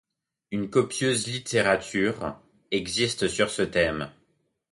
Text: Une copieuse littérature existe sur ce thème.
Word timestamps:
Une 0.49 0.67
copieuse 0.67 1.27
littérature 1.27 2.35
existe 2.71 3.27
sur 3.27 3.51
ce 3.51 3.61
thème. 3.61 4.09